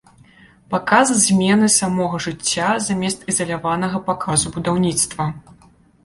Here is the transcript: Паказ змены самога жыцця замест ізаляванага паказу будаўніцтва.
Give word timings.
Паказ 0.73 1.07
змены 1.23 1.67
самога 1.73 2.21
жыцця 2.25 2.69
замест 2.85 3.21
ізаляванага 3.33 4.01
паказу 4.09 4.47
будаўніцтва. 4.55 5.29